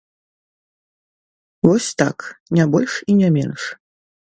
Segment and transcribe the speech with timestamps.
[1.67, 2.17] Вось так,
[2.59, 3.61] не больш і не менш.